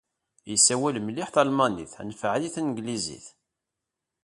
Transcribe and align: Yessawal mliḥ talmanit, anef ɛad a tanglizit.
Yessawal 0.51 0.95
mliḥ 1.01 1.27
talmanit, 1.35 1.93
anef 2.01 2.21
ɛad 2.29 2.43
a 2.47 2.49
tanglizit. 2.55 3.27